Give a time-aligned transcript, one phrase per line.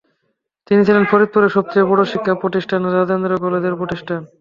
[0.67, 4.17] তিনি ছিলেন ফরিদপুরের সবচেয়ে বড় শিক্ষা প্রতিষ্ঠান রাজেন্দ্র কলেজের প্রতিষ্ঠাতা।